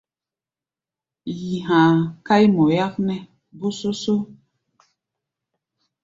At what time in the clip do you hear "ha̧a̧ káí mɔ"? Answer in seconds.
1.67-2.63